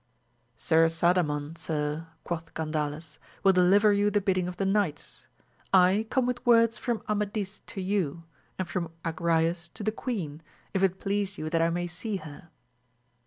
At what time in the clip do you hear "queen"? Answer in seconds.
9.91-10.41